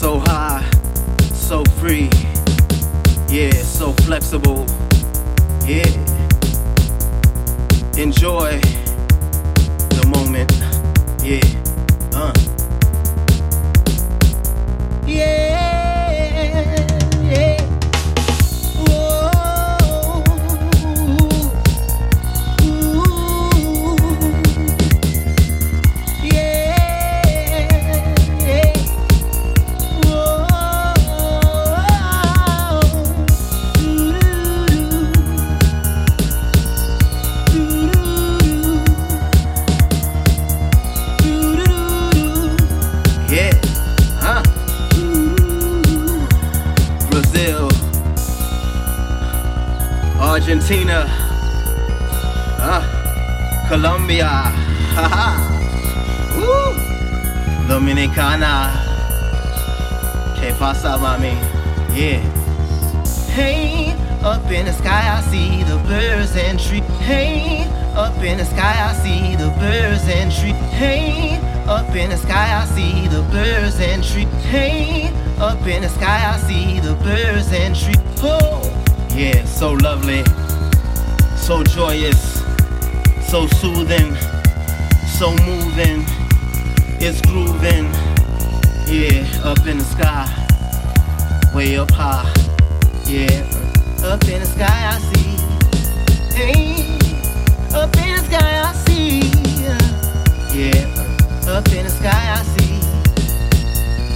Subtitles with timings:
[0.00, 0.64] So high,
[1.34, 2.08] so free,
[3.28, 4.64] yeah, so flexible,
[5.66, 5.84] yeah.
[7.98, 8.58] Enjoy
[9.90, 10.50] the moment,
[11.22, 11.59] yeah,
[50.70, 51.04] Argentina,
[52.62, 53.66] huh?
[53.66, 54.24] Colombia,
[54.94, 55.34] haha,
[56.38, 58.70] woo, Dominicana.
[60.38, 61.34] Que pasa, mami?
[61.92, 62.22] Yeah.
[63.34, 66.84] Hey, up in the sky, I see the birds and trees.
[67.00, 70.54] Hey, up in the sky, I see the birds and trees.
[70.70, 74.28] Hey, up in the sky, I see the birds and trees.
[74.44, 77.98] Hey, up in the sky, I see the birds and trees.
[78.22, 78.62] Oh,
[79.16, 80.22] yeah, so lovely,
[81.50, 82.44] so joyous,
[83.28, 84.14] so soothing,
[85.18, 86.04] so moving.
[87.00, 87.86] It's grooving,
[88.86, 90.28] yeah, up in the sky,
[91.52, 92.32] way up high,
[93.04, 93.42] yeah,
[94.04, 95.34] up in the sky I see,
[96.36, 96.96] hey,
[97.74, 99.18] up in the sky I see,
[100.54, 102.78] yeah, up in the sky I see,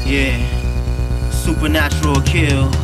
[0.09, 2.84] yeah, supernatural kill.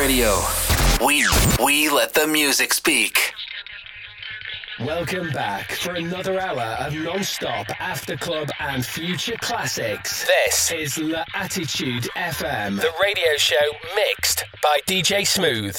[0.00, 0.40] Radio.
[1.06, 1.28] We
[1.62, 3.34] we let the music speak.
[4.80, 10.26] Welcome back for another hour of non-stop after club and future classics.
[10.26, 13.56] This is L'Attitude FM, the radio show
[13.94, 15.78] mixed by DJ Smooth.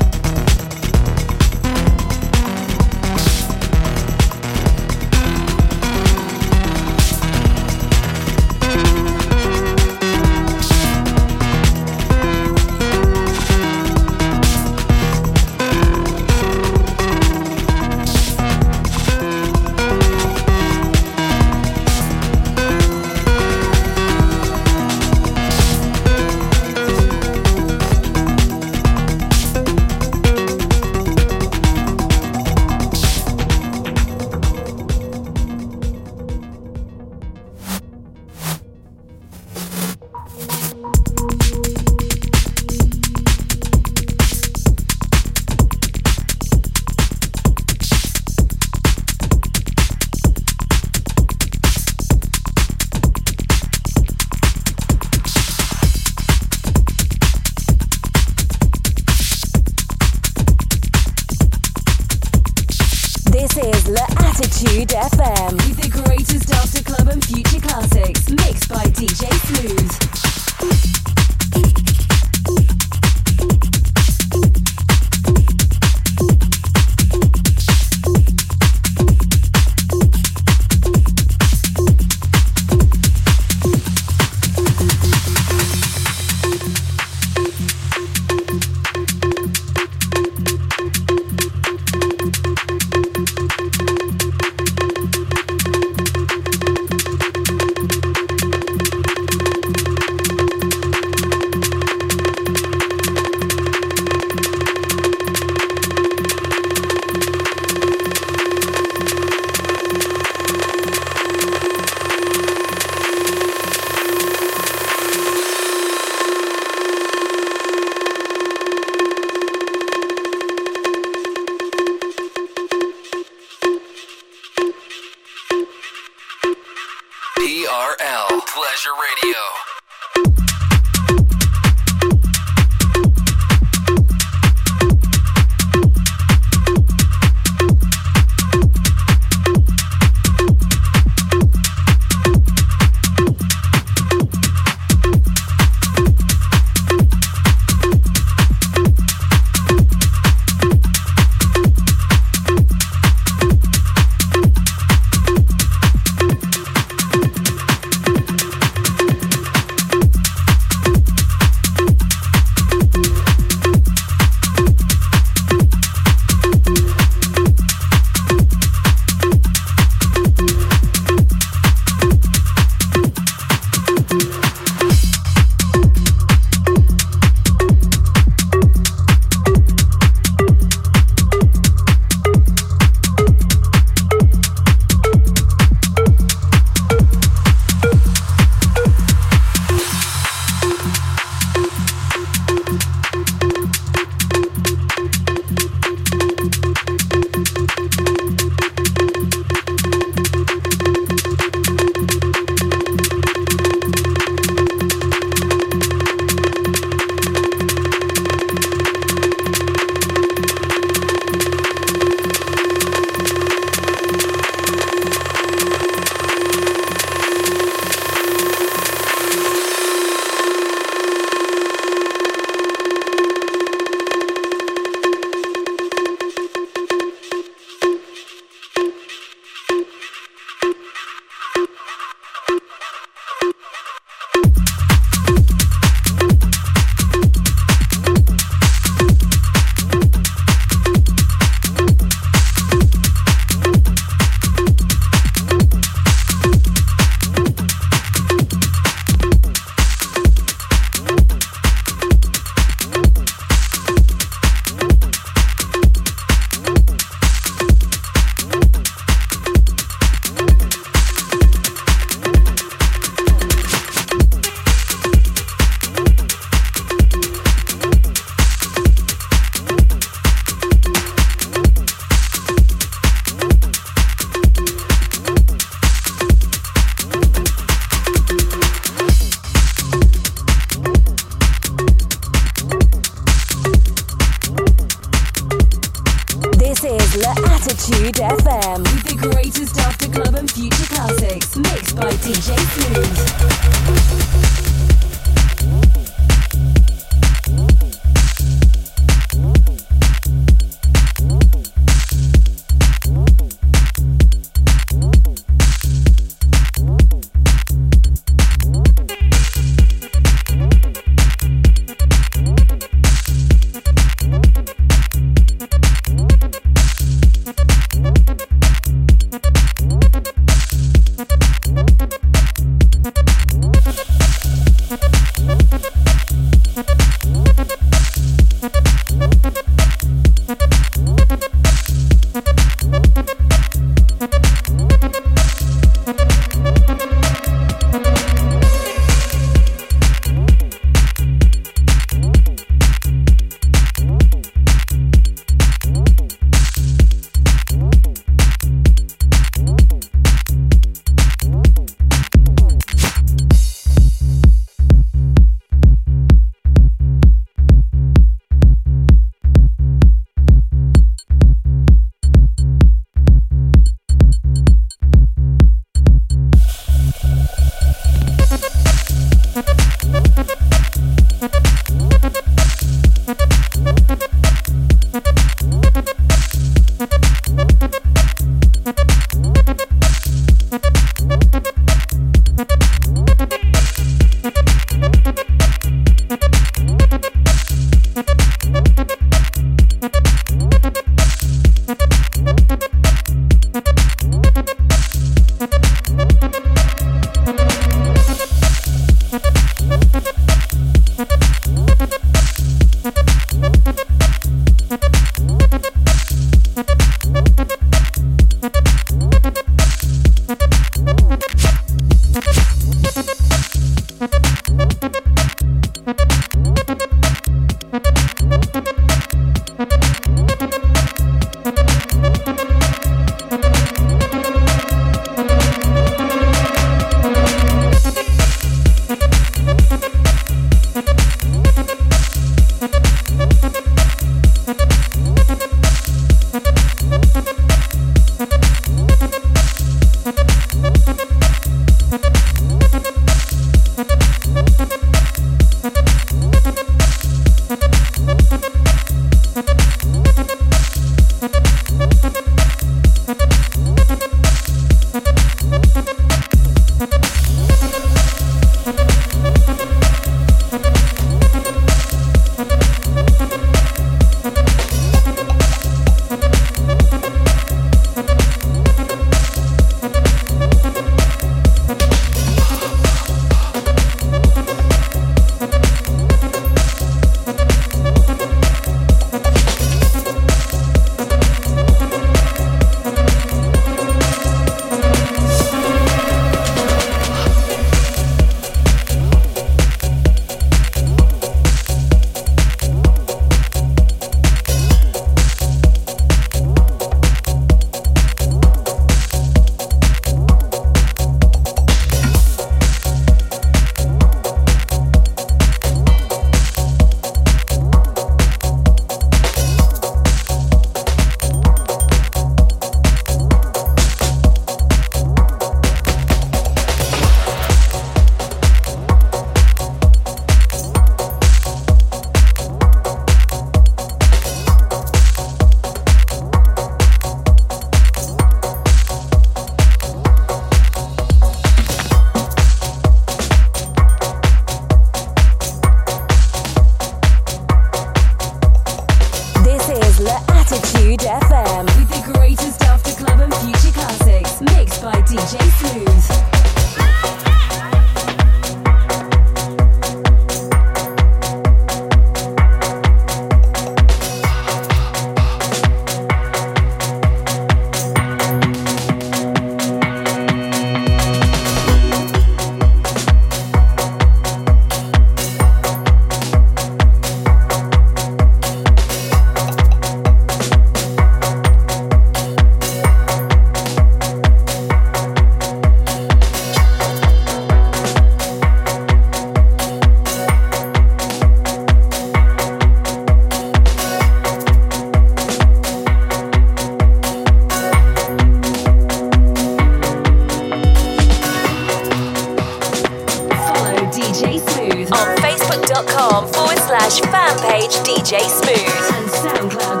[598.31, 600.00] DJ Smooth and SoundCloud.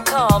[0.00, 0.37] call.